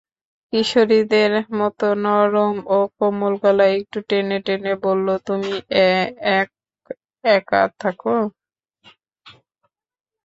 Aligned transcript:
কিশোরীদের 0.53 1.31
মতো 1.59 1.87
নরম 2.05 2.55
ও 2.69 2.87
কোমল 2.97 3.33
গলায় 3.43 3.73
একটু 3.79 3.97
টেনে-টেনে 4.09 4.73
বলল, 4.85 5.07
তুমি 5.27 5.53
এক-একা 6.35 7.61
থাক। 7.79 7.99